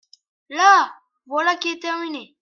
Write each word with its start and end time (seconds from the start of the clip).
Là! 0.49 0.91
voilà 1.27 1.55
qui 1.57 1.67
est 1.69 1.79
terminé!… 1.79 2.35